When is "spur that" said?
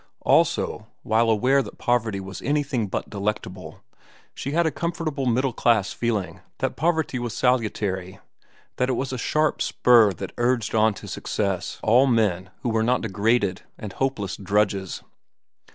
9.61-10.33